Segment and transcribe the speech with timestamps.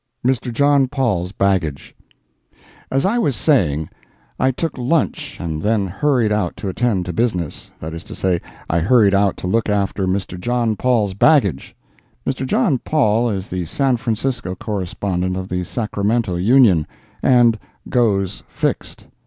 [0.25, 0.51] MR.
[0.51, 1.95] JOHN PAUL'S BAGGAGE
[2.89, 3.87] As I was saying,
[4.39, 8.79] I took lunch, and then hurried out to attend to business—that is to say, I
[8.79, 10.39] hurried out to look after Mr.
[10.39, 11.75] John Paul's baggage.
[12.25, 12.47] Mr.
[12.47, 16.87] John Paul is the San Francisco correspondent of the Sacramento Union,
[17.21, 19.05] and "goes fixed."